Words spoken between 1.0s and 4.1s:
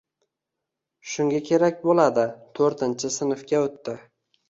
Shunga kerak boʻladi. Toʻrtinchi sinfga oʻtdi…